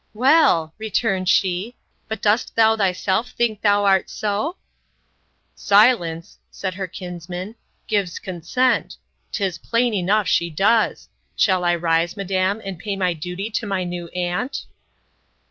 —Well, 0.15 0.73
returned 0.79 1.29
she, 1.29 1.75
but 2.07 2.23
dost 2.23 2.55
thou 2.55 2.75
thyself 2.75 3.29
think 3.29 3.61
thou 3.61 3.85
art 3.85 4.09
so?—Silence, 4.09 6.39
said 6.49 6.73
her 6.73 6.87
kinsman, 6.87 7.53
gives 7.85 8.17
consent. 8.17 8.97
'Tis 9.31 9.59
plain 9.59 9.93
enough 9.93 10.27
she 10.27 10.49
does. 10.49 11.07
Shall 11.35 11.63
I 11.63 11.75
rise, 11.75 12.17
madam, 12.17 12.63
and 12.65 12.79
pay 12.79 12.95
my 12.95 13.13
duty 13.13 13.51
to 13.51 13.67
my 13.67 13.83
new 13.83 14.07
aunt? 14.15 14.65